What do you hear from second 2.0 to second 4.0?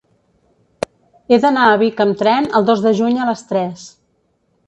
amb tren el dos de juny a les tres.